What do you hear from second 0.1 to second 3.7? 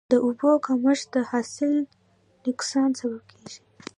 د اوبو کمښت د حاصل نقصان سبب کېږي.